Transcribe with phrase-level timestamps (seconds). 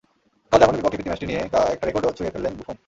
[0.51, 2.75] কাল জার্মানির বিপক্ষে প্রীতি ম্যাচটি দিয়ে একটা রেকর্ডও ছুঁয়ে ফেললেন বুফন।